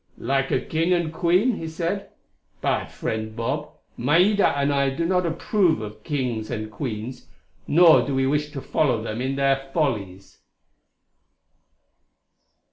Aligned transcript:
"Like 0.17 0.49
a 0.49 0.59
king 0.59 0.93
and 0.93 1.13
queen," 1.13 1.57
he 1.57 1.67
said. 1.67 2.09
"But, 2.59 2.89
friend 2.89 3.35
Bob, 3.35 3.69
Maida 3.95 4.47
and 4.57 4.73
I 4.73 4.89
do 4.89 5.05
not 5.05 5.27
approve 5.27 5.79
of 5.79 6.03
kings 6.03 6.49
and 6.49 6.71
queens, 6.71 7.27
nor 7.67 8.01
do 8.07 8.15
we 8.15 8.25
wish 8.25 8.49
to 8.53 8.61
follow 8.61 9.03
them 9.03 9.21
in 9.21 9.35
their 9.35 9.69
follies. 9.75 10.39